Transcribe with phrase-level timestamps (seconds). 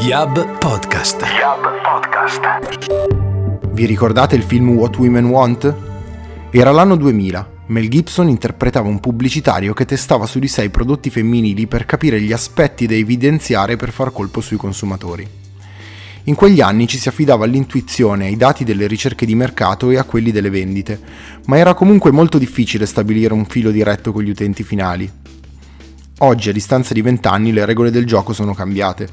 [0.00, 1.20] Yab Podcast.
[1.20, 3.68] Yab Podcast.
[3.72, 5.74] Vi ricordate il film What Women Want?
[6.50, 7.50] Era l'anno 2000.
[7.66, 12.22] Mel Gibson interpretava un pubblicitario che testava su di sé i prodotti femminili per capire
[12.22, 15.28] gli aspetti da evidenziare per far colpo sui consumatori.
[16.24, 20.04] In quegli anni ci si affidava all'intuizione, ai dati delle ricerche di mercato e a
[20.04, 20.98] quelli delle vendite,
[21.44, 25.27] ma era comunque molto difficile stabilire un filo diretto con gli utenti finali.
[26.20, 29.08] Oggi, a distanza di vent'anni, le regole del gioco sono cambiate.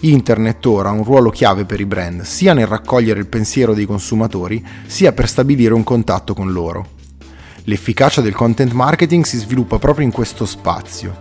[0.00, 3.86] Internet ora ha un ruolo chiave per i brand, sia nel raccogliere il pensiero dei
[3.86, 6.98] consumatori, sia per stabilire un contatto con loro.
[7.64, 11.16] L'efficacia del content marketing si sviluppa proprio in questo spazio.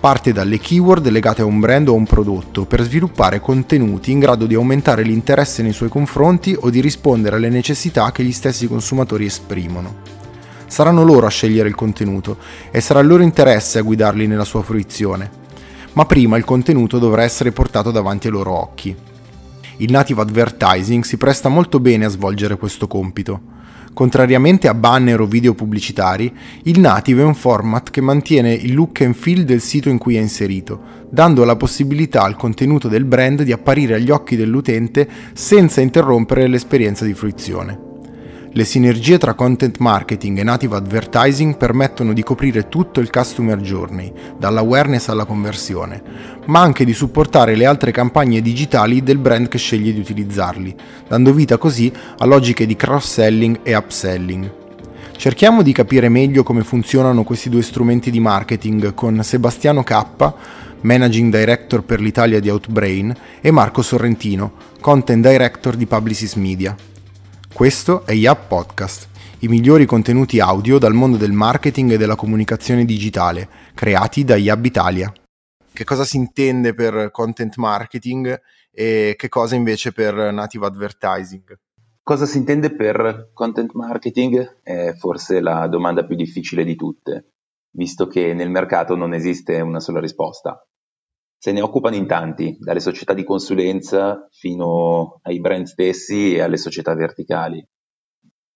[0.00, 4.18] Parte dalle keyword legate a un brand o a un prodotto per sviluppare contenuti in
[4.18, 8.66] grado di aumentare l'interesse nei suoi confronti o di rispondere alle necessità che gli stessi
[8.66, 10.19] consumatori esprimono.
[10.70, 12.36] Saranno loro a scegliere il contenuto
[12.70, 15.28] e sarà il loro interesse a guidarli nella sua fruizione.
[15.94, 18.94] Ma prima il contenuto dovrà essere portato davanti ai loro occhi.
[19.78, 23.58] Il native advertising si presta molto bene a svolgere questo compito.
[23.92, 29.00] Contrariamente a banner o video pubblicitari, il native è un format che mantiene il look
[29.00, 33.42] and feel del sito in cui è inserito, dando la possibilità al contenuto del brand
[33.42, 37.88] di apparire agli occhi dell'utente senza interrompere l'esperienza di fruizione.
[38.52, 44.12] Le sinergie tra content marketing e native advertising permettono di coprire tutto il customer journey,
[44.36, 46.02] dall'awareness alla conversione,
[46.46, 50.74] ma anche di supportare le altre campagne digitali del brand che sceglie di utilizzarli,
[51.06, 54.52] dando vita così a logiche di cross-selling e upselling.
[55.16, 60.04] Cerchiamo di capire meglio come funzionano questi due strumenti di marketing con Sebastiano K,
[60.80, 66.74] Managing Director per l'Italia di Outbrain, e Marco Sorrentino, Content Director di Publicis Media.
[67.52, 69.08] Questo è Yap Podcast,
[69.40, 74.64] i migliori contenuti audio dal mondo del marketing e della comunicazione digitale, creati da Yab
[74.64, 75.12] Italia.
[75.70, 78.40] Che cosa si intende per content marketing
[78.70, 81.58] e che cosa invece per native advertising?
[82.02, 87.32] Cosa si intende per content marketing è forse la domanda più difficile di tutte,
[87.72, 90.64] visto che nel mercato non esiste una sola risposta.
[91.42, 96.58] Se ne occupano in tanti, dalle società di consulenza fino ai brand stessi e alle
[96.58, 97.66] società verticali.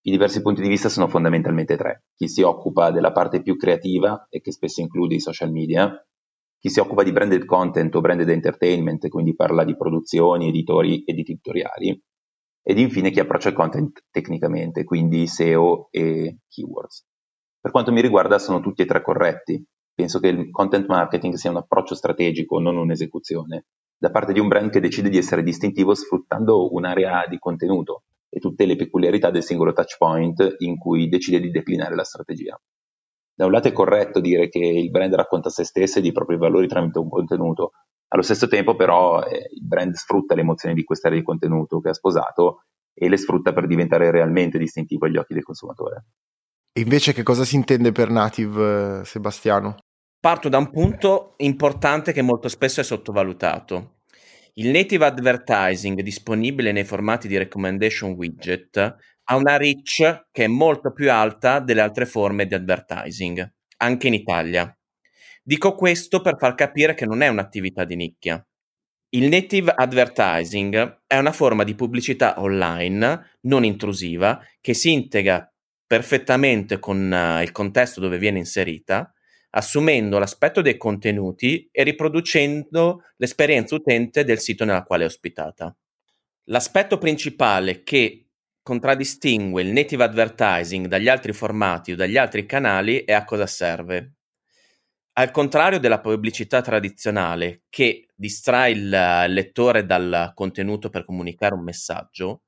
[0.03, 2.05] I diversi punti di vista sono fondamentalmente tre.
[2.15, 5.99] Chi si occupa della parte più creativa e che spesso include i social media,
[6.59, 11.21] chi si occupa di branded content o branded entertainment, quindi parla di produzioni, editori ed
[11.21, 11.99] editoriali,
[12.62, 17.06] ed infine chi approccia il content tecnicamente, quindi SEO e keywords.
[17.59, 21.50] Per quanto mi riguarda sono tutti e tre corretti, Penso che il content marketing sia
[21.50, 23.66] un approccio strategico, non un'esecuzione,
[23.97, 28.41] da parte di un brand che decide di essere distintivo sfruttando un'area di contenuto e
[28.41, 32.60] tutte le peculiarità del singolo touch point in cui decide di declinare la strategia.
[33.37, 36.37] Da un lato è corretto dire che il brand racconta se stesso e i propri
[36.37, 37.72] valori tramite un contenuto,
[38.09, 41.91] allo stesso tempo però eh, il brand sfrutta le emozioni di quest'area di contenuto che
[41.91, 46.04] ha sposato e le sfrutta per diventare realmente distintivo agli occhi del consumatore.
[46.72, 49.77] E invece che cosa si intende per native, eh, Sebastiano?
[50.25, 53.97] Parto da un punto importante che molto spesso è sottovalutato.
[54.55, 58.79] Il native advertising disponibile nei formati di recommendation widget
[59.23, 64.15] ha una reach che è molto più alta delle altre forme di advertising, anche in
[64.15, 64.75] Italia.
[65.43, 68.43] Dico questo per far capire che non è un'attività di nicchia.
[69.11, 75.47] Il native advertising è una forma di pubblicità online non intrusiva che si integra
[75.87, 79.14] perfettamente con uh, il contesto dove viene inserita,
[79.56, 85.75] assumendo l'aspetto dei contenuti e riproducendo l'esperienza utente del sito nella quale è ospitata.
[86.44, 88.26] L'aspetto principale che
[88.62, 94.15] contraddistingue il native advertising dagli altri formati o dagli altri canali è a cosa serve.
[95.16, 102.42] Al contrario della pubblicità tradizionale che distrae il lettore dal contenuto per comunicare un messaggio,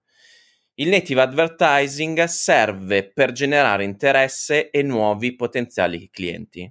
[0.78, 6.70] il native advertising serve per generare interesse e nuovi potenziali clienti.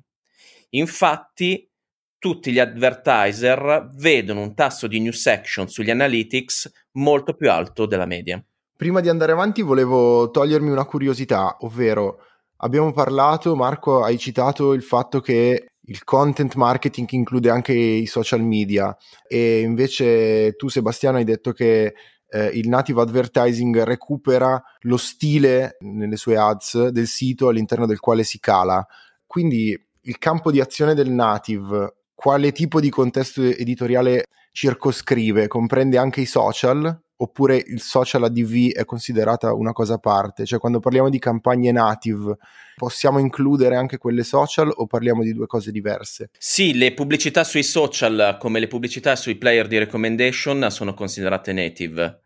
[0.75, 1.69] Infatti,
[2.17, 8.05] tutti gli advertiser vedono un tasso di new section sugli analytics molto più alto della
[8.05, 8.43] media.
[8.75, 12.17] Prima di andare avanti volevo togliermi una curiosità, ovvero
[12.57, 18.41] abbiamo parlato, Marco, hai citato il fatto che il content marketing include anche i social
[18.41, 18.95] media
[19.27, 21.93] e invece tu Sebastiano hai detto che
[22.27, 28.23] eh, il native advertising recupera lo stile nelle sue ads del sito all'interno del quale
[28.23, 28.85] si cala.
[29.27, 35.47] Quindi il campo di azione del native, quale tipo di contesto editoriale circoscrive?
[35.47, 36.99] Comprende anche i social?
[37.17, 40.45] oppure il social ADV è considerata una cosa a parte?
[40.45, 42.37] Cioè quando parliamo di campagne native
[42.75, 46.29] possiamo includere anche quelle social o parliamo di due cose diverse?
[46.37, 52.19] Sì, le pubblicità sui social come le pubblicità sui player di recommendation sono considerate native.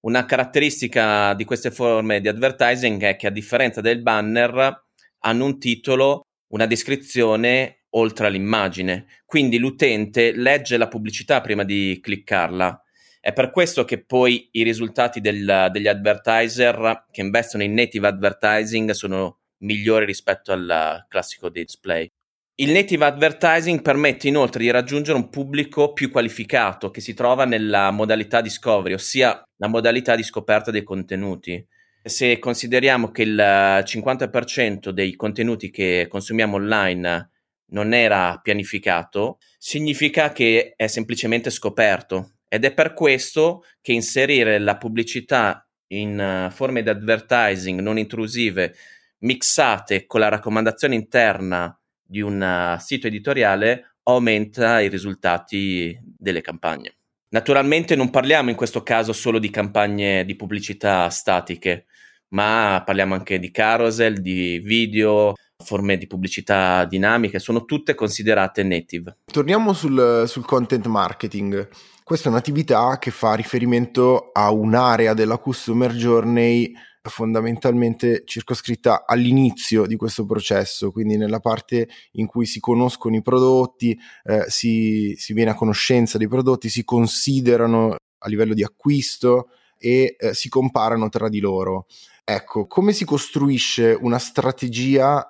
[0.00, 4.84] Una caratteristica di queste forme di advertising è che a differenza del banner
[5.24, 12.82] hanno un titolo, una descrizione oltre all'immagine, quindi l'utente legge la pubblicità prima di cliccarla.
[13.20, 18.90] È per questo che poi i risultati del, degli advertiser che investono in native advertising
[18.90, 22.10] sono migliori rispetto al classico display.
[22.56, 27.90] Il native advertising permette inoltre di raggiungere un pubblico più qualificato che si trova nella
[27.90, 31.64] modalità discovery, ossia la modalità di scoperta dei contenuti.
[32.04, 37.30] Se consideriamo che il 50% dei contenuti che consumiamo online
[37.66, 44.76] non era pianificato, significa che è semplicemente scoperto ed è per questo che inserire la
[44.76, 48.74] pubblicità in forme di advertising non intrusive
[49.18, 56.96] mixate con la raccomandazione interna di un uh, sito editoriale aumenta i risultati delle campagne.
[57.28, 61.86] Naturalmente non parliamo in questo caso solo di campagne di pubblicità statiche,
[62.32, 69.18] ma parliamo anche di carousel, di video, forme di pubblicità dinamiche, sono tutte considerate native.
[69.24, 71.68] Torniamo sul, sul content marketing.
[72.04, 79.96] Questa è un'attività che fa riferimento a un'area della customer journey fondamentalmente circoscritta all'inizio di
[79.96, 85.50] questo processo, quindi nella parte in cui si conoscono i prodotti, eh, si, si, viene
[85.50, 89.48] a conoscenza dei prodotti, si considerano a livello di acquisto
[89.78, 91.86] e eh, si comparano tra di loro.
[92.34, 95.28] Ecco, come si costruisce una strategia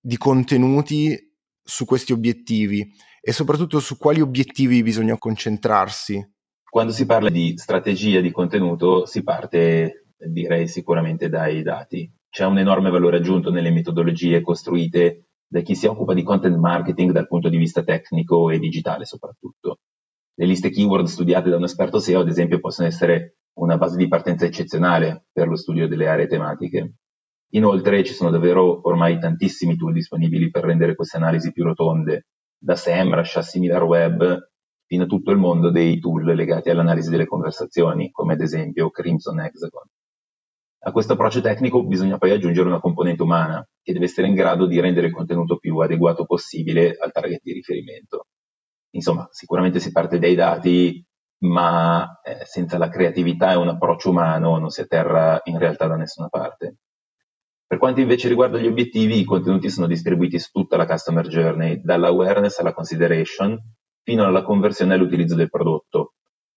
[0.00, 1.16] di contenuti
[1.62, 2.84] su questi obiettivi
[3.20, 6.20] e soprattutto su quali obiettivi bisogna concentrarsi?
[6.68, 12.12] Quando si parla di strategia di contenuto si parte direi sicuramente dai dati.
[12.28, 17.12] C'è un enorme valore aggiunto nelle metodologie costruite da chi si occupa di content marketing
[17.12, 19.78] dal punto di vista tecnico e digitale soprattutto.
[20.34, 24.08] Le liste keyword studiate da un esperto SEO, ad esempio, possono essere una base di
[24.08, 26.94] partenza eccezionale per lo studio delle aree tematiche.
[27.54, 32.26] Inoltre ci sono davvero ormai tantissimi tool disponibili per rendere queste analisi più rotonde,
[32.58, 34.50] da SEMrush a SimilarWeb
[34.86, 39.40] fino a tutto il mondo dei tool legati all'analisi delle conversazioni, come ad esempio Crimson
[39.40, 39.84] Hexagon.
[40.86, 44.66] A questo approccio tecnico bisogna poi aggiungere una componente umana, che deve essere in grado
[44.66, 48.26] di rendere il contenuto più adeguato possibile al target di riferimento.
[48.90, 51.04] Insomma, sicuramente si parte dai dati,
[51.44, 55.96] ma eh, senza la creatività e un approccio umano non si atterra in realtà da
[55.96, 56.76] nessuna parte.
[57.66, 61.80] Per quanto invece riguarda gli obiettivi, i contenuti sono distribuiti su tutta la customer journey,
[61.82, 63.58] dall'awareness alla consideration,
[64.02, 66.14] fino alla conversione e all'utilizzo del prodotto.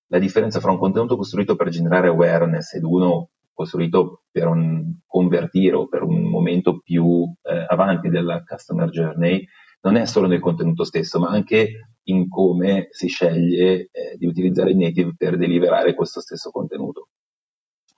[0.08, 4.50] La differenza fra un contenuto costruito per generare awareness ed uno costruito per
[5.06, 9.46] convertire o per un momento più eh, avanti della customer journey
[9.82, 14.72] non è solo nel contenuto stesso, ma anche in come si sceglie eh, di utilizzare
[14.72, 17.10] il native per deliberare questo stesso contenuto.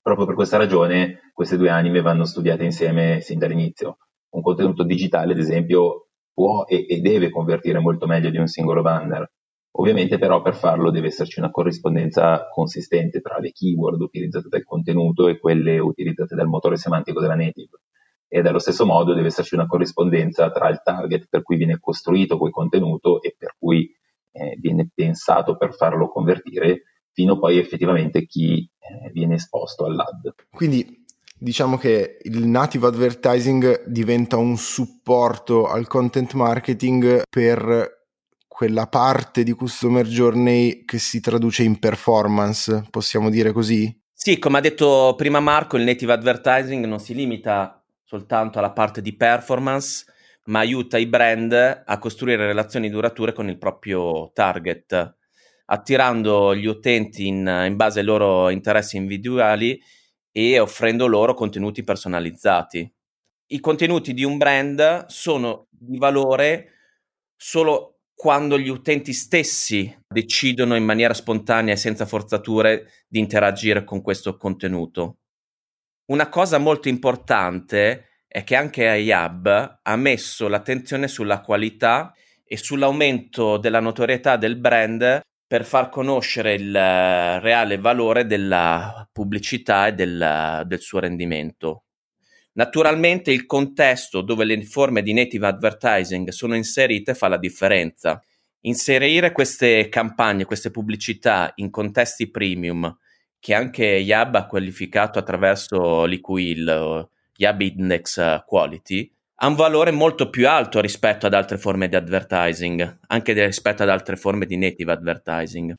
[0.01, 3.97] Proprio per questa ragione queste due anime vanno studiate insieme sin dall'inizio.
[4.31, 8.81] Un contenuto digitale, ad esempio, può e, e deve convertire molto meglio di un singolo
[8.81, 9.29] banner,
[9.79, 15.27] Ovviamente però per farlo deve esserci una corrispondenza consistente tra le keyword utilizzate dal contenuto
[15.27, 17.79] e quelle utilizzate dal motore semantico della native.
[18.31, 22.37] E allo stesso modo deve esserci una corrispondenza tra il target per cui viene costruito
[22.37, 23.91] quel contenuto e per cui
[24.31, 30.35] eh, viene pensato per farlo convertire, fino poi effettivamente chi eh, viene esposto all'ad.
[30.51, 31.03] Quindi
[31.37, 37.97] diciamo che il native advertising diventa un supporto al content marketing per
[38.59, 43.97] quella parte di customer journey che si traduce in performance, possiamo dire così?
[44.11, 47.78] Sì, come ha detto prima Marco, il native advertising non si limita
[48.09, 50.03] soltanto alla parte di performance,
[50.45, 51.53] ma aiuta i brand
[51.85, 55.15] a costruire relazioni durature con il proprio target,
[55.65, 59.79] attirando gli utenti in, in base ai loro interessi individuali
[60.31, 62.91] e offrendo loro contenuti personalizzati.
[63.51, 66.71] I contenuti di un brand sono di valore
[67.35, 74.01] solo quando gli utenti stessi decidono in maniera spontanea e senza forzature di interagire con
[74.01, 75.18] questo contenuto.
[76.09, 83.57] Una cosa molto importante è che anche iHub ha messo l'attenzione sulla qualità e sull'aumento
[83.57, 90.79] della notorietà del brand per far conoscere il reale valore della pubblicità e del, del
[90.79, 91.83] suo rendimento.
[92.53, 98.19] Naturalmente il contesto dove le forme di native advertising sono inserite fa la differenza.
[98.61, 102.97] Inserire queste campagne, queste pubblicità in contesti premium
[103.39, 110.47] che anche Yab ha qualificato attraverso l'IQIL, Yab Index Quality, ha un valore molto più
[110.49, 115.73] alto rispetto ad altre forme di advertising, anche rispetto ad altre forme di native advertising.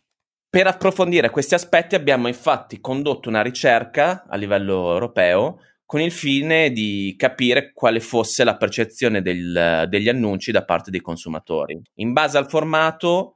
[0.49, 6.71] Per approfondire questi aspetti abbiamo infatti condotto una ricerca a livello europeo con il fine
[6.71, 12.39] di capire quale fosse la percezione del, degli annunci da parte dei consumatori, in base
[12.39, 13.35] al formato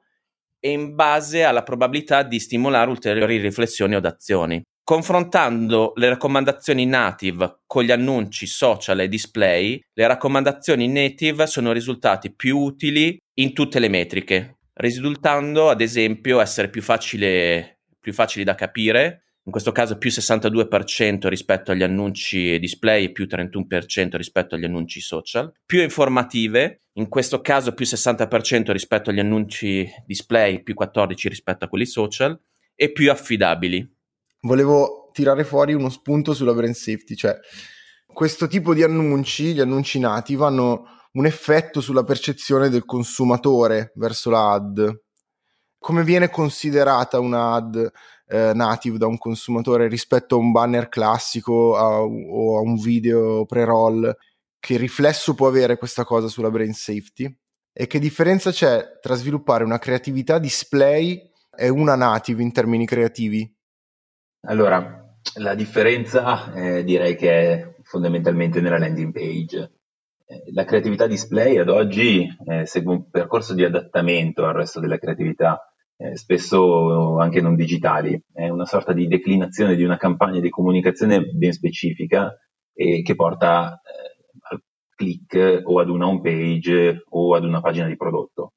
[0.64, 4.62] e in base alla probabilità di stimolare ulteriori riflessioni o azioni.
[4.83, 12.35] Confrontando le raccomandazioni native con gli annunci social e display, le raccomandazioni native sono risultati
[12.35, 18.54] più utili in tutte le metriche, risultando ad esempio essere più, facile, più facili da
[18.54, 24.64] capire, in questo caso più 62% rispetto agli annunci display e più 31% rispetto agli
[24.64, 31.28] annunci social, più informative, in questo caso più 60% rispetto agli annunci display, più 14%
[31.28, 32.40] rispetto a quelli social,
[32.74, 33.86] e più affidabili.
[34.40, 37.38] Volevo tirare fuori uno spunto sulla brand safety, cioè
[38.06, 44.30] questo tipo di annunci, gli annunci nati, hanno un effetto sulla percezione del consumatore verso
[44.30, 45.02] la ad.
[45.78, 47.90] Come viene considerata una ad
[48.26, 53.45] eh, native da un consumatore rispetto a un banner classico a, o a un video
[53.45, 54.14] pre-roll?
[54.59, 57.33] Che riflesso può avere questa cosa sulla brand safety?
[57.73, 61.21] E che differenza c'è tra sviluppare una creatività display
[61.57, 63.52] e una native in termini creativi?
[64.47, 65.04] Allora,
[65.38, 69.73] la differenza eh, direi che è fondamentalmente nella landing page.
[70.26, 74.99] Eh, la creatività display ad oggi eh, segue un percorso di adattamento al resto della
[74.99, 78.20] creatività, eh, spesso anche non digitali.
[78.32, 82.32] È una sorta di declinazione di una campagna di comunicazione ben specifica
[82.72, 84.62] e che porta eh, al
[84.94, 88.52] click o ad una home page o ad una pagina di prodotto.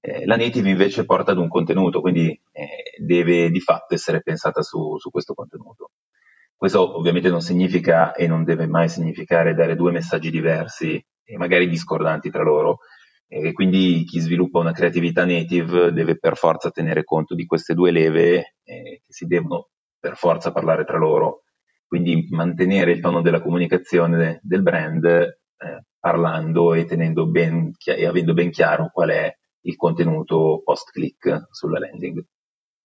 [0.00, 2.66] Eh, la native invece porta ad un contenuto, quindi eh,
[3.00, 5.90] deve di fatto essere pensata su, su, questo contenuto.
[6.56, 11.68] Questo ovviamente non significa e non deve mai significare dare due messaggi diversi e magari
[11.68, 12.78] discordanti tra loro.
[13.34, 17.90] E quindi chi sviluppa una creatività native deve per forza tenere conto di queste due
[17.90, 21.44] leve eh, che si devono per forza parlare tra loro.
[21.86, 28.50] Quindi mantenere il tono della comunicazione del brand eh, parlando e, ben, e avendo ben
[28.50, 32.22] chiaro qual è il contenuto post-click sulla landing.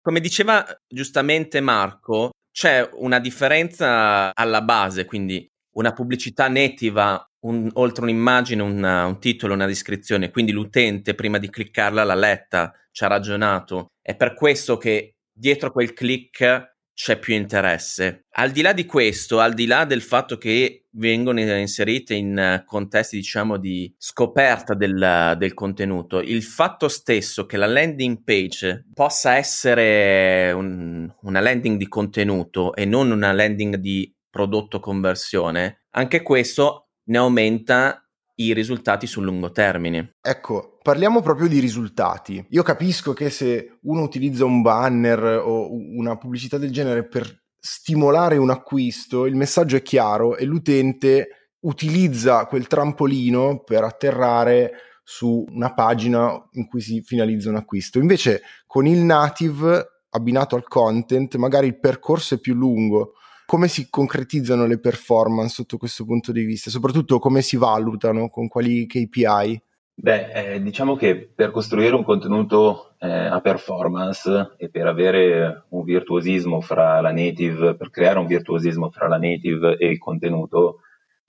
[0.02, 8.04] Come diceva giustamente Marco, c'è una differenza alla base, quindi una pubblicità nativa, un, oltre
[8.04, 13.08] un'immagine, una, un titolo, una descrizione, quindi l'utente prima di cliccarla l'ha letta, ci ha
[13.08, 13.92] ragionato.
[14.02, 18.26] È per questo che dietro quel click c'è più interesse.
[18.38, 23.18] Al di là di questo, al di là del fatto che vengono inserite in contesti,
[23.18, 30.54] diciamo, di scoperta del, del contenuto, il fatto stesso che la landing page possa essere
[30.54, 37.18] un, una landing di contenuto e non una landing di prodotto conversione, anche questo ne
[37.18, 38.00] aumenta
[38.36, 40.16] i risultati sul lungo termine.
[40.22, 42.46] Ecco, parliamo proprio di risultati.
[42.50, 48.38] Io capisco che se uno utilizza un banner o una pubblicità del genere per stimolare
[48.38, 55.74] un acquisto, il messaggio è chiaro e l'utente utilizza quel trampolino per atterrare su una
[55.74, 58.00] pagina in cui si finalizza un acquisto.
[58.00, 63.14] Invece con il native abbinato al content, magari il percorso è più lungo
[63.46, 66.70] come si concretizzano le performance sotto questo punto di vista?
[66.70, 69.62] Soprattutto come si valutano, con quali KPI?
[69.98, 75.84] Beh, eh, diciamo che per costruire un contenuto eh, a performance e per avere un
[75.84, 80.80] virtuosismo fra la native, per creare un virtuosismo fra la native e il contenuto,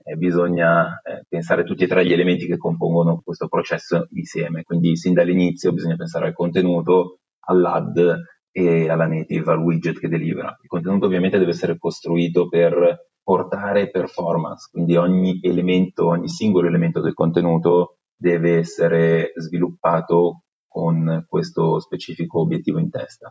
[0.02, 4.64] eh, bisogna eh, pensare tutti e tre gli elementi che compongono questo processo insieme.
[4.64, 8.20] Quindi sin dall'inizio bisogna pensare al contenuto, all'ad
[8.58, 10.56] e alla native, al widget che delivera.
[10.62, 17.02] Il contenuto ovviamente deve essere costruito per portare performance, quindi ogni elemento, ogni singolo elemento
[17.02, 23.30] del contenuto deve essere sviluppato con questo specifico obiettivo in testa.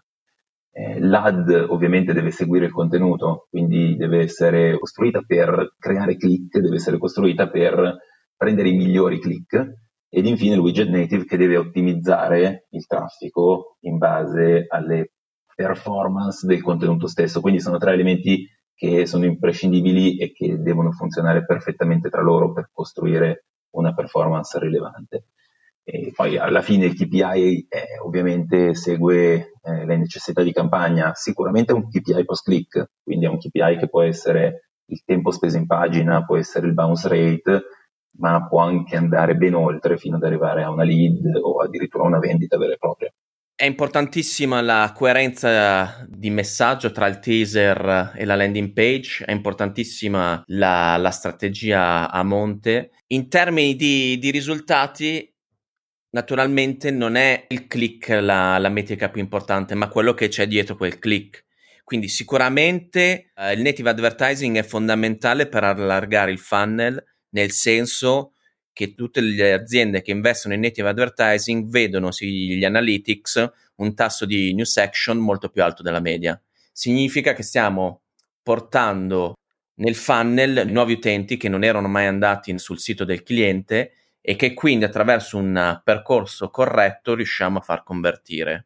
[0.72, 6.75] Eh, L'ad ovviamente deve seguire il contenuto, quindi deve essere costruita per creare click, deve
[6.75, 7.98] essere costruita per
[8.38, 9.74] prendere i migliori click
[10.08, 15.14] ed infine il widget native che deve ottimizzare il traffico in base alle
[15.56, 17.42] performance del contenuto stesso.
[17.42, 22.70] Quindi sono tre elementi che sono imprescindibili e che devono funzionare perfettamente tra loro per
[22.72, 25.28] costruire una performance rilevante.
[25.88, 31.72] E poi alla fine il KPI eh, ovviamente segue eh, le necessità di campagna, sicuramente
[31.72, 35.68] è un KPI post-click, quindi è un KPI che può essere il tempo speso in
[35.68, 37.64] pagina, può essere il bounce rate,
[38.18, 42.08] ma può anche andare ben oltre fino ad arrivare a una lead o addirittura a
[42.08, 43.14] una vendita vera e propria.
[43.58, 50.44] È importantissima la coerenza di messaggio tra il teaser e la landing page, è importantissima
[50.48, 52.92] la, la strategia a monte.
[53.08, 55.34] In termini di, di, risultati,
[56.10, 60.76] naturalmente non è il click la, la, metrica più importante, ma quello che c'è dietro
[60.76, 61.46] quel click.
[61.86, 68.34] Quindi sicuramente eh, il native advertising è fondamentale per allargare il funnel, nel senso
[68.75, 74.53] che tutte le aziende che investono in native advertising vedono sugli analytics un tasso di
[74.53, 76.39] new section molto più alto della media.
[76.74, 78.01] Significa che stiamo
[78.44, 79.36] portando
[79.75, 84.53] nel funnel nuovi utenti che non erano mai andati sul sito del cliente e che
[84.53, 88.65] quindi attraverso un percorso corretto riusciamo a far convertire.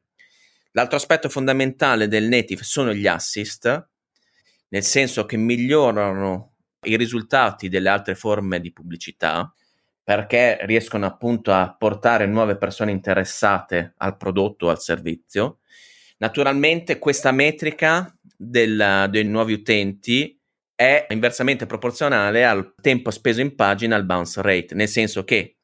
[0.72, 3.88] L'altro aspetto fondamentale del native sono gli assist,
[4.70, 6.56] nel senso che migliorano
[6.88, 9.54] i risultati delle altre forme di pubblicità
[10.10, 15.60] perché riescono appunto a portare nuove persone interessate al prodotto o al servizio.
[16.18, 20.36] Naturalmente questa metrica del, dei nuovi utenti
[20.74, 25.58] è inversamente proporzionale al tempo speso in pagina al bounce rate, nel senso che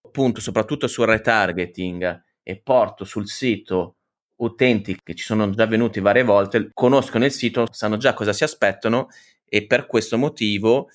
[0.00, 3.96] appunto soprattutto sul retargeting e porto sul sito
[4.36, 8.44] utenti che ci sono già venuti varie volte, conoscono il sito, sanno già cosa si
[8.44, 9.08] aspettano
[9.44, 10.88] e per questo motivo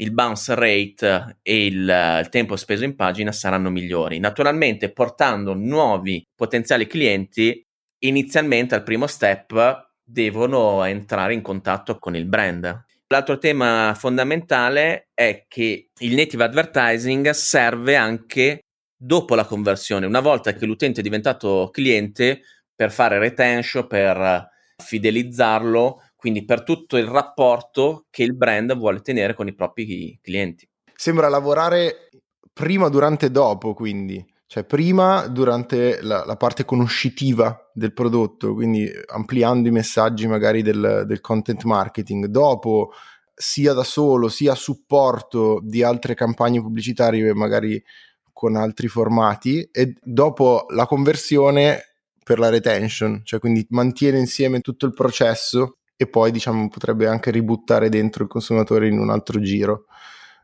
[0.00, 4.18] il bounce rate e il, il, tempo speso in pagina saranno migliori.
[4.18, 7.64] Naturalmente, portando nuovi potenziali clienti,
[8.00, 12.84] inizialmente al primo step devono entrare in contatto con il brand.
[13.08, 18.60] L'altro tema fondamentale è che il native advertising serve anche
[18.96, 22.42] dopo la conversione, una volta che l'utente è diventato cliente,
[22.74, 29.34] per fare retention, per fidelizzarlo quindi per tutto il rapporto che il brand vuole tenere
[29.34, 30.68] con i propri clienti.
[30.94, 32.10] Sembra lavorare
[32.52, 34.22] prima, durante e dopo, quindi.
[34.46, 41.04] Cioè prima durante la, la parte conoscitiva del prodotto, quindi ampliando i messaggi magari del,
[41.06, 42.92] del content marketing, dopo
[43.32, 47.82] sia da solo sia a supporto di altre campagne pubblicitarie magari
[48.30, 51.80] con altri formati e dopo la conversione
[52.22, 57.30] per la retention, cioè quindi mantiene insieme tutto il processo e poi diciamo potrebbe anche
[57.30, 59.84] ributtare dentro il consumatore in un altro giro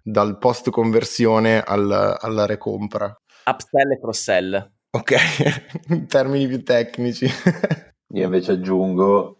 [0.02, 3.06] dal post conversione al, alla recompra.
[3.46, 4.72] Upsell e cross-sell.
[4.90, 5.14] Ok,
[5.88, 7.26] in termini più tecnici.
[8.08, 9.38] Io invece aggiungo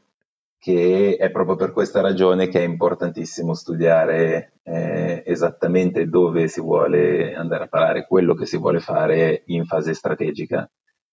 [0.59, 7.35] che è proprio per questa ragione che è importantissimo studiare eh, esattamente dove si vuole
[7.35, 10.67] andare a parare, quello che si vuole fare in fase strategica.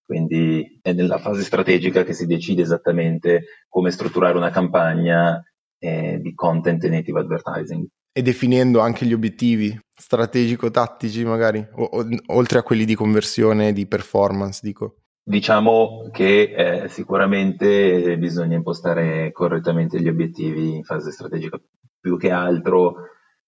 [0.05, 5.41] Quindi è nella fase strategica che si decide esattamente come strutturare una campagna
[5.79, 7.87] eh, di content e native advertising.
[8.11, 13.73] E definendo anche gli obiettivi strategico-tattici magari, o, o, oltre a quelli di conversione e
[13.73, 14.97] di performance, dico.
[15.25, 21.59] Diciamo che eh, sicuramente bisogna impostare correttamente gli obiettivi in fase strategica,
[21.99, 22.95] più che altro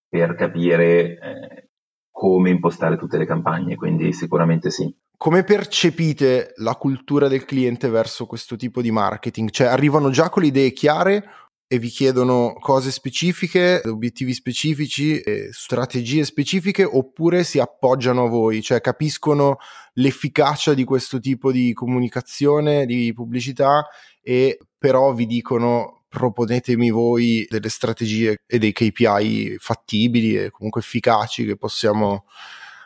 [0.08, 1.70] per capire eh,
[2.10, 4.92] come impostare tutte le campagne, quindi sicuramente sì
[5.26, 9.50] come percepite la cultura del cliente verso questo tipo di marketing?
[9.50, 11.24] Cioè arrivano già con le idee chiare
[11.66, 18.82] e vi chiedono cose specifiche, obiettivi specifici, strategie specifiche oppure si appoggiano a voi, cioè
[18.82, 19.58] capiscono
[19.94, 23.84] l'efficacia di questo tipo di comunicazione, di pubblicità
[24.22, 31.46] e però vi dicono proponetemi voi delle strategie e dei KPI fattibili e comunque efficaci
[31.46, 32.26] che possiamo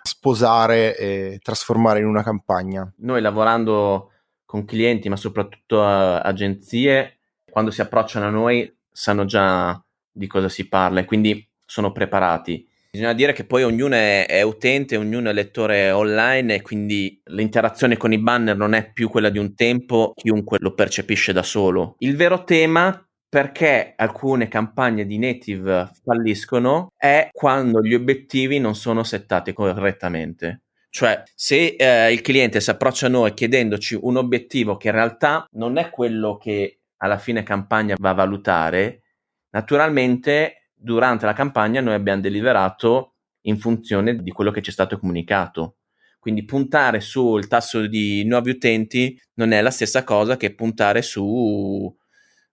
[0.03, 2.91] sposare e trasformare in una campagna?
[2.97, 4.11] Noi lavorando
[4.45, 9.81] con clienti, ma soprattutto a agenzie, quando si approcciano a noi sanno già
[10.11, 12.67] di cosa si parla e quindi sono preparati.
[12.91, 17.97] Bisogna dire che poi ognuno è, è, utente, ognuno è lettore online e quindi l'interazione
[17.97, 21.95] con i banner non è più quella di un tempo, chiunque lo percepisce da solo.
[21.99, 29.03] Il vero tema perché alcune campagne di native falliscono è quando gli obiettivi non sono
[29.03, 30.63] settati correttamente.
[30.89, 35.45] Cioè, se eh, il cliente si approccia a noi chiedendoci un obiettivo che in realtà
[35.51, 39.03] non è quello che alla fine campagna va a valutare,
[39.51, 44.97] naturalmente durante la campagna noi abbiamo deliberato in funzione di quello che ci è stato
[44.97, 45.75] comunicato.
[46.19, 51.95] Quindi puntare sul tasso di nuovi utenti non è la stessa cosa che puntare su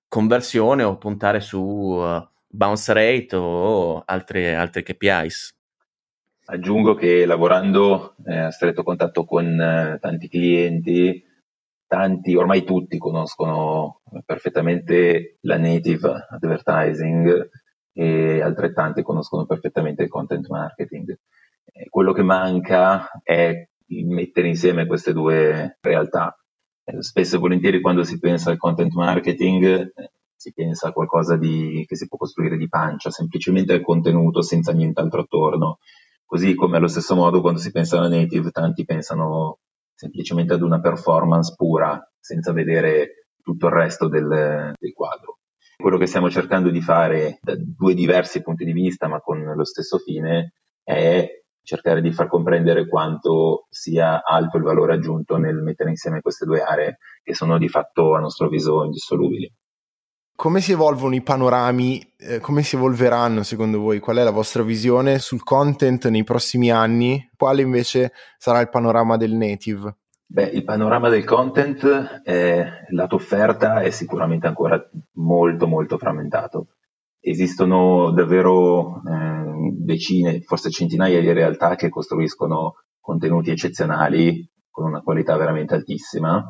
[0.09, 5.55] conversione o puntare su uh, bounce rate o altre, altre KPIs.
[6.49, 11.25] Aggiungo che lavorando eh, a stretto contatto con eh, tanti clienti,
[11.89, 17.51] tanti, ormai tutti conoscono perfettamente la native advertising
[17.93, 21.19] e altrettanti conoscono perfettamente il content marketing.
[21.65, 26.37] Eh, quello che manca è mettere insieme queste due realtà
[27.01, 31.85] spesso e volentieri quando si pensa al content marketing eh, si pensa a qualcosa di,
[31.89, 35.79] che si può costruire di pancia, semplicemente al contenuto senza nient'altro attorno.
[36.25, 39.59] Così come allo stesso modo quando si pensa alla native, tanti pensano
[39.95, 45.39] semplicemente ad una performance pura, senza vedere tutto il resto del, del quadro.
[45.77, 49.65] Quello che stiamo cercando di fare da due diversi punti di vista, ma con lo
[49.65, 51.29] stesso fine, è
[51.67, 56.63] cercare di far comprendere quanto sia alto il valore aggiunto nel mettere insieme queste due
[56.63, 59.53] aree che sono di fatto a nostro avviso indissolubili.
[60.37, 62.13] Come si evolvono i panorami?
[62.19, 63.99] Eh, come si evolveranno secondo voi?
[63.99, 67.31] Qual è la vostra visione sul content nei prossimi anni?
[67.37, 69.97] Quale invece sarà il panorama del native?
[70.25, 74.81] Beh, il panorama del content, eh, lato offerta, è sicuramente ancora
[75.15, 76.67] molto molto frammentato.
[77.19, 79.46] Esistono davvero eh,
[79.87, 86.45] decine, forse centinaia di realtà che costruiscono contenuti eccezionali con una qualità veramente altissima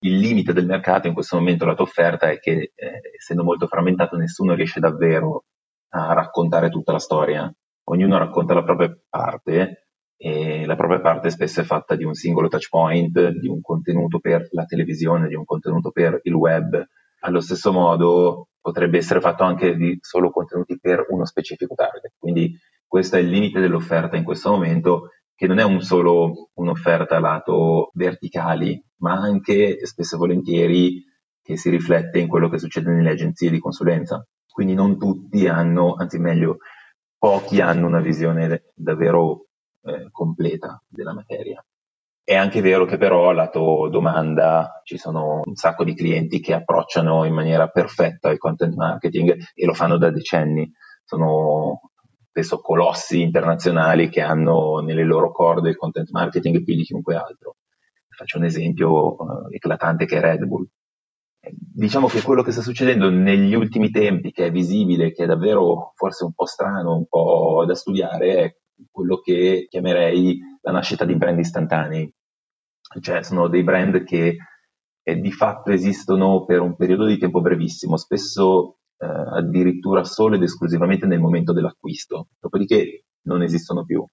[0.00, 3.66] il limite del mercato in questo momento, la tua offerta, è che eh, essendo molto
[3.66, 5.44] frammentato nessuno riesce davvero
[5.90, 7.52] a raccontare tutta la storia.
[7.88, 12.48] Ognuno racconta la propria parte e la propria parte spesso è fatta di un singolo
[12.48, 16.84] touch point, di un contenuto per la televisione, di un contenuto per il web.
[17.20, 22.14] Allo stesso modo potrebbe essere fatto anche di solo contenuti per uno specifico target.
[22.18, 27.20] Quindi questo è il limite dell'offerta in questo momento che non è un solo un'offerta
[27.20, 31.04] lato verticali, ma anche spesso e volentieri
[31.40, 34.26] che si riflette in quello che succede nelle agenzie di consulenza.
[34.50, 36.56] Quindi non tutti hanno, anzi meglio,
[37.16, 39.46] pochi hanno una visione davvero
[39.84, 41.64] eh, completa della materia.
[42.28, 47.22] È anche vero che però lato domanda ci sono un sacco di clienti che approcciano
[47.22, 50.68] in maniera perfetta il content marketing e lo fanno da decenni.
[51.04, 51.82] Sono
[52.28, 57.58] spesso colossi internazionali che hanno nelle loro corde il content marketing più di chiunque altro.
[58.08, 60.66] Faccio un esempio uh, eclatante che è Red Bull.
[61.38, 65.26] Eh, diciamo che quello che sta succedendo negli ultimi tempi, che è visibile, che è
[65.26, 68.56] davvero forse un po' strano, un po' da studiare, è
[68.90, 72.12] quello che chiamerei la nascita di brand istantanei.
[73.00, 74.36] Cioè sono dei brand che
[75.02, 80.42] eh, di fatto esistono per un periodo di tempo brevissimo, spesso eh, addirittura solo ed
[80.42, 84.04] esclusivamente nel momento dell'acquisto, dopodiché non esistono più.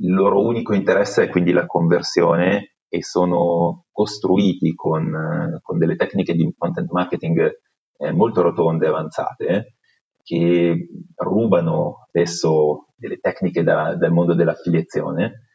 [0.00, 5.96] Il loro unico interesse è quindi la conversione e sono costruiti con, eh, con delle
[5.96, 7.60] tecniche di content marketing
[7.98, 9.74] eh, molto rotonde e avanzate
[10.22, 15.49] che rubano adesso delle tecniche da, dal mondo dell'affiliazione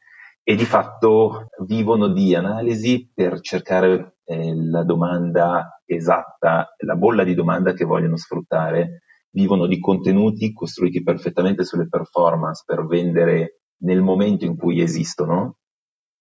[0.48, 7.34] e di fatto vivono di analisi per cercare eh, la domanda esatta, la bolla di
[7.34, 14.46] domanda che vogliono sfruttare, vivono di contenuti costruiti perfettamente sulle performance per vendere nel momento
[14.46, 15.58] in cui esistono.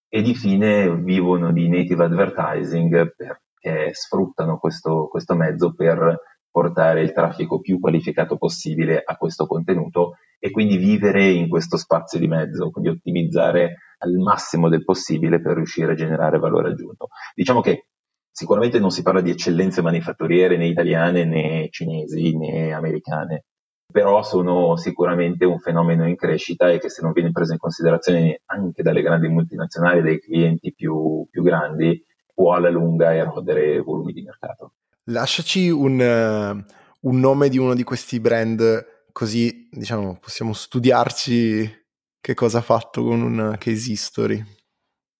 [0.09, 6.19] E di fine vivono di native advertising perché sfruttano questo, questo mezzo per
[6.55, 12.21] portare il traffico più qualificato possibile a questo contenuto e quindi vivere in questo spazio
[12.21, 17.09] di mezzo, quindi ottimizzare al massimo del possibile per riuscire a generare valore aggiunto.
[17.35, 17.89] Diciamo che
[18.31, 23.47] sicuramente non si parla di eccellenze manifatturiere né italiane né cinesi né americane,
[23.91, 28.43] però sono sicuramente un fenomeno in crescita e che se non viene preso in considerazione
[28.45, 32.01] anche dalle grandi multinazionali, dai clienti più, più grandi,
[32.33, 34.75] può alla lunga erodere volumi di mercato.
[35.09, 41.83] Lasciaci un, uh, un nome di uno di questi brand, così diciamo possiamo studiarci
[42.21, 44.43] che cosa ha fatto con un case history.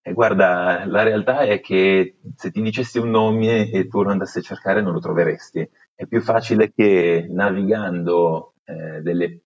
[0.01, 4.39] Eh, guarda, la realtà è che se ti dicessi un nome e tu lo andassi
[4.39, 5.69] a cercare non lo troveresti.
[5.95, 9.43] È più facile che navigando eh, delle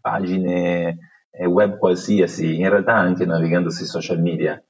[0.00, 0.98] pagine
[1.30, 4.62] eh, web qualsiasi, in realtà anche navigando sui social media,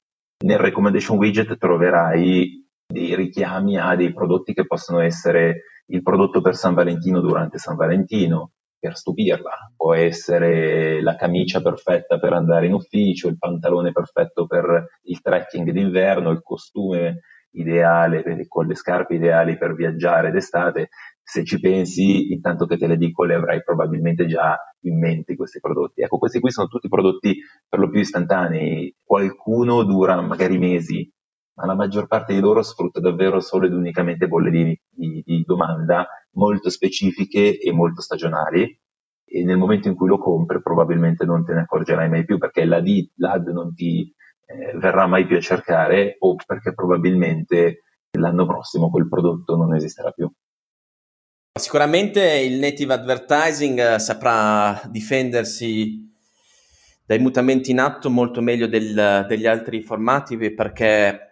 [0.44, 2.61] nel recommendation widget troverai
[2.92, 7.74] dei richiami a dei prodotti che possono essere il prodotto per San Valentino durante San
[7.74, 14.46] Valentino, per stupirla, può essere la camicia perfetta per andare in ufficio, il pantalone perfetto
[14.46, 17.20] per il trekking d'inverno, il costume
[17.52, 20.88] ideale con le scarpe ideali per viaggiare d'estate.
[21.22, 25.60] Se ci pensi, intanto che te le dico, le avrai probabilmente già in mente questi
[25.60, 26.02] prodotti.
[26.02, 27.36] Ecco, questi qui sono tutti prodotti
[27.68, 28.92] per lo più istantanei.
[29.04, 31.08] Qualcuno dura magari mesi,
[31.54, 35.42] ma la maggior parte di loro sfrutta davvero solo ed unicamente bolle di, di, di
[35.46, 38.78] domanda molto specifiche e molto stagionali
[39.24, 42.64] e nel momento in cui lo compri probabilmente non te ne accorgerai mai più perché
[42.64, 42.82] la
[43.16, 44.14] l'ad non ti
[44.46, 47.84] eh, verrà mai più a cercare o perché probabilmente
[48.18, 50.30] l'anno prossimo quel prodotto non esisterà più.
[51.58, 56.10] Sicuramente il native advertising eh, saprà difendersi
[57.04, 61.31] dai mutamenti in atto molto meglio del, degli altri formati perché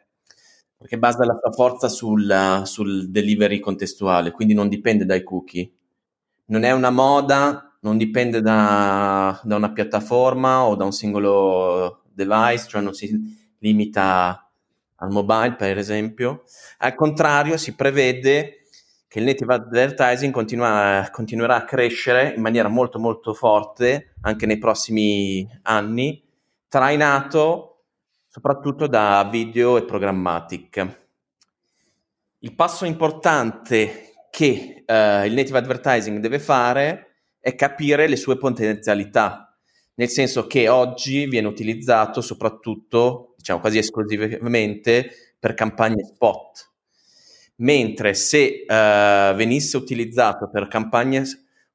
[0.81, 5.71] perché basa la sua forza sul, sul delivery contestuale, quindi non dipende dai cookie.
[6.47, 12.67] Non è una moda, non dipende da, da una piattaforma o da un singolo device,
[12.67, 13.15] cioè non si
[13.59, 14.51] limita
[14.97, 16.45] al mobile, per esempio.
[16.79, 18.63] Al contrario, si prevede
[19.07, 24.57] che il native advertising continua, continuerà a crescere in maniera molto molto forte anche nei
[24.57, 26.25] prossimi anni,
[26.69, 27.70] trainato
[28.31, 30.99] soprattutto da video e programmatic.
[32.39, 39.59] Il passo importante che eh, il native advertising deve fare è capire le sue potenzialità,
[39.95, 46.69] nel senso che oggi viene utilizzato soprattutto, diciamo quasi esclusivamente, per campagne spot
[47.61, 51.25] mentre se uh, venisse utilizzato per campagne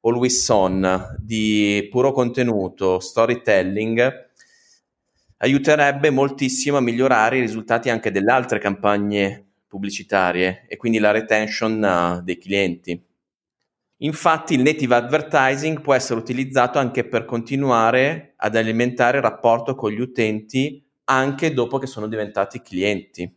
[0.00, 4.25] always on di puro contenuto, storytelling,
[5.38, 11.82] aiuterebbe moltissimo a migliorare i risultati anche delle altre campagne pubblicitarie e quindi la retention
[11.82, 13.04] uh, dei clienti.
[14.00, 19.90] Infatti il native advertising può essere utilizzato anche per continuare ad alimentare il rapporto con
[19.90, 23.30] gli utenti anche dopo che sono diventati clienti.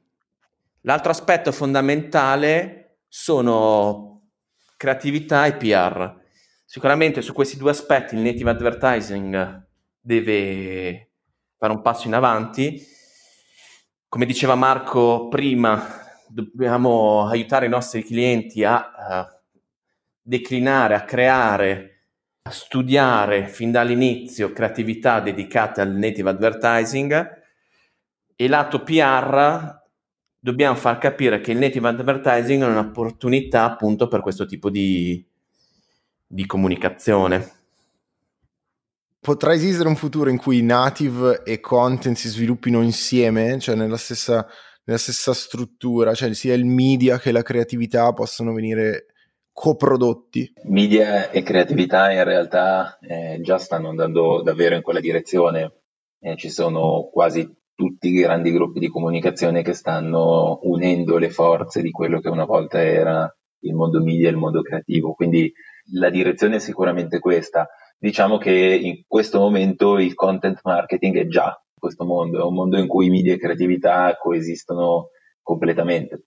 [0.82, 4.30] L'altro aspetto fondamentale sono
[4.76, 6.18] creatività e PR.
[6.66, 9.68] Sicuramente su questi due aspetti il native advertising
[10.00, 11.09] deve
[11.60, 12.82] fare un passo in avanti.
[14.08, 19.42] Come diceva Marco prima, dobbiamo aiutare i nostri clienti a, a
[20.22, 22.06] declinare, a creare,
[22.44, 27.38] a studiare fin dall'inizio creatività dedicate al native advertising
[28.36, 29.78] e lato PR
[30.40, 35.24] dobbiamo far capire che il native advertising è un'opportunità appunto per questo tipo di,
[36.26, 37.59] di comunicazione.
[39.22, 44.48] Potrà esistere un futuro in cui native e content si sviluppino insieme, cioè nella stessa,
[44.86, 49.08] nella stessa struttura, cioè sia il media che la creatività possono venire
[49.52, 50.54] coprodotti?
[50.64, 55.82] Media e creatività in realtà eh, già stanno andando davvero in quella direzione.
[56.22, 61.82] Eh, ci sono quasi tutti i grandi gruppi di comunicazione che stanno unendo le forze
[61.82, 63.30] di quello che una volta era
[63.62, 65.14] il mondo media e il mondo creativo.
[65.14, 65.52] Quindi
[65.94, 67.68] la direzione è sicuramente questa.
[68.02, 72.78] Diciamo che in questo momento il content marketing è già questo mondo, è un mondo
[72.78, 75.10] in cui media e creatività coesistono
[75.42, 76.24] completamente.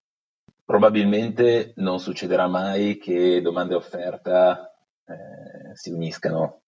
[0.64, 4.70] Probabilmente non succederà mai che domanda e offerta
[5.06, 6.62] eh, si uniscano,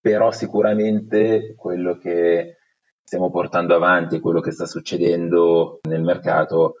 [0.00, 2.58] però sicuramente quello che
[3.02, 6.76] stiamo portando avanti, quello che sta succedendo nel mercato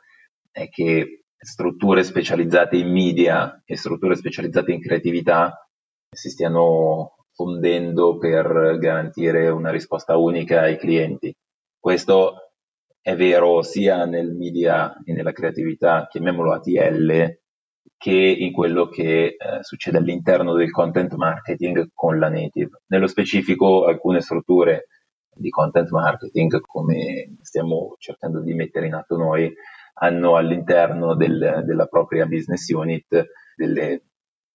[0.50, 5.68] è che strutture specializzate in media e strutture specializzate in creatività
[6.10, 11.34] si stiano fondendo per garantire una risposta unica ai clienti.
[11.78, 12.52] Questo
[13.00, 17.38] è vero sia nel media e nella creatività, chiamiamolo ATL,
[17.96, 22.82] che in quello che eh, succede all'interno del content marketing con la native.
[22.86, 24.86] Nello specifico alcune strutture
[25.34, 29.52] di content marketing, come stiamo cercando di mettere in atto noi,
[29.94, 34.02] hanno all'interno del, della propria business unit delle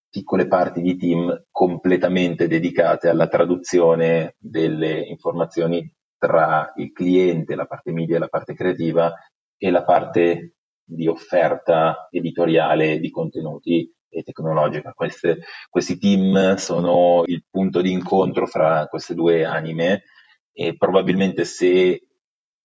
[0.10, 7.92] piccole parti di team completamente dedicate alla traduzione delle informazioni tra il cliente, la parte
[7.92, 9.14] media la parte creativa
[9.58, 14.92] e la parte di offerta editoriale di contenuti e tecnologica.
[14.94, 20.04] Queste, questi team sono il punto di incontro fra queste due anime
[20.52, 22.08] e probabilmente se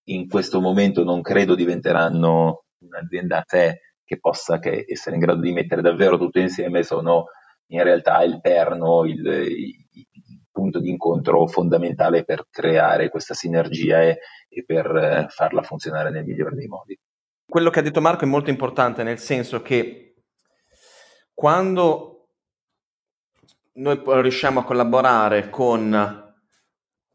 [0.06, 3.80] in questo momento non credo diventeranno un'azienda a sé
[4.14, 7.26] che possa che essere in grado di mettere davvero tutto insieme, sono
[7.68, 14.18] in realtà il perno, il, il punto di incontro fondamentale per creare questa sinergia e,
[14.48, 16.98] e per eh, farla funzionare nel migliore dei modi.
[17.46, 20.14] Quello che ha detto Marco è molto importante, nel senso che
[21.32, 22.28] quando
[23.74, 26.32] noi riusciamo a collaborare con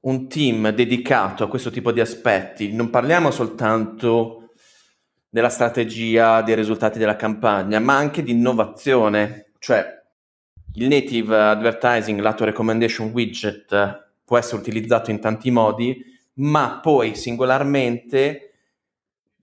[0.02, 4.39] un team dedicato a questo tipo di aspetti, non parliamo soltanto
[5.30, 9.86] della strategia, dei risultati della campagna, ma anche di innovazione, cioè
[10.74, 16.04] il native advertising lato recommendation widget può essere utilizzato in tanti modi,
[16.36, 18.54] ma poi singolarmente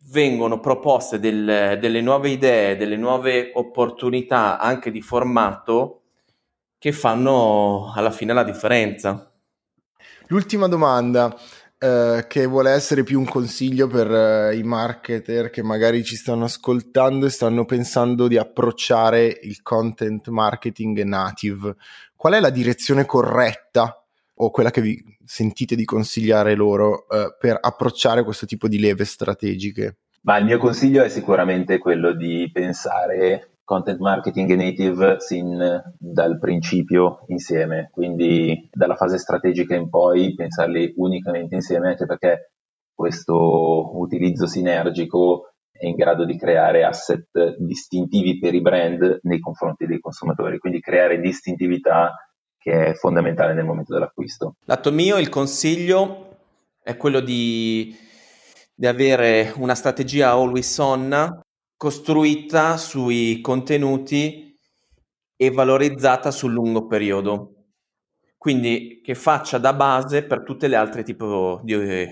[0.09, 6.03] vengono proposte del, delle nuove idee, delle nuove opportunità anche di formato
[6.79, 9.31] che fanno alla fine la differenza.
[10.29, 11.37] L'ultima domanda,
[11.79, 16.45] eh, che vuole essere più un consiglio per eh, i marketer che magari ci stanno
[16.45, 21.77] ascoltando e stanno pensando di approcciare il content marketing native.
[22.15, 24.03] Qual è la direzione corretta
[24.39, 29.05] o quella che vi sentite di consigliare loro eh, per approcciare questo tipo di leve
[29.05, 29.97] strategiche?
[30.23, 37.25] Ma il mio consiglio è sicuramente quello di pensare content marketing native sin dal principio
[37.27, 42.53] insieme, quindi dalla fase strategica in poi pensarli unicamente insieme, anche perché
[42.95, 49.85] questo utilizzo sinergico è in grado di creare asset distintivi per i brand nei confronti
[49.85, 52.15] dei consumatori, quindi creare distintività
[52.57, 54.55] che è fondamentale nel momento dell'acquisto.
[54.65, 56.37] Lato mio il consiglio
[56.83, 57.95] è quello di
[58.79, 61.41] di avere una strategia always on
[61.77, 64.59] costruita sui contenuti
[65.37, 67.53] e valorizzata sul lungo periodo.
[68.39, 71.25] Quindi che faccia da base per tutte le altre tipi
[71.63, 72.07] di,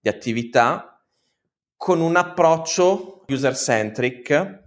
[0.00, 1.02] di attività
[1.76, 4.58] con un approccio user centric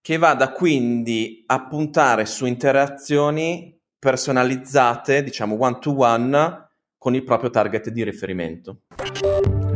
[0.00, 7.50] che vada quindi a puntare su interazioni personalizzate, diciamo one to one, con il proprio
[7.50, 8.82] target di riferimento.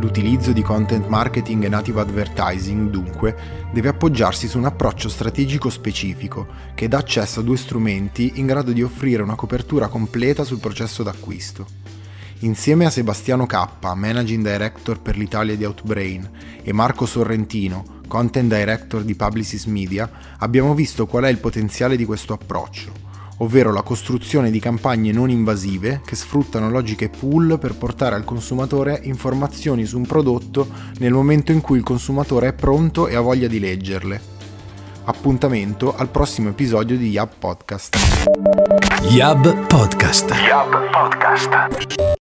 [0.02, 3.36] L'utilizzo di content marketing e native advertising, dunque,
[3.72, 8.72] deve appoggiarsi su un approccio strategico specifico che dà accesso a due strumenti in grado
[8.72, 11.66] di offrire una copertura completa sul processo d'acquisto.
[12.40, 16.28] Insieme a Sebastiano K, Managing Director per l'Italia di Outbrain,
[16.64, 22.04] e Marco Sorrentino, Content Director di Publicis Media, abbiamo visto qual è il potenziale di
[22.04, 23.11] questo approccio
[23.42, 29.00] ovvero la costruzione di campagne non invasive che sfruttano logiche pool per portare al consumatore
[29.02, 33.48] informazioni su un prodotto nel momento in cui il consumatore è pronto e ha voglia
[33.48, 34.30] di leggerle.
[35.04, 37.96] Appuntamento al prossimo episodio di Yab Podcast.
[39.08, 40.30] Yab Podcast.
[40.30, 42.20] Yab Podcast.